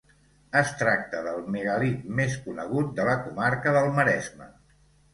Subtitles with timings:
[0.61, 4.53] Es tracta del megàlit més conegut de la comarca del Maresme.